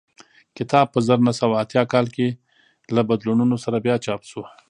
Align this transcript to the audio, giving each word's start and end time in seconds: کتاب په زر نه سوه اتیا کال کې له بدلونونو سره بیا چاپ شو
کتاب 0.57 0.85
په 0.93 0.99
زر 1.07 1.19
نه 1.27 1.33
سوه 1.39 1.55
اتیا 1.63 1.83
کال 1.93 2.05
کې 2.15 2.27
له 2.95 3.01
بدلونونو 3.09 3.55
سره 3.65 3.77
بیا 3.85 3.95
چاپ 4.05 4.21
شو 4.29 4.41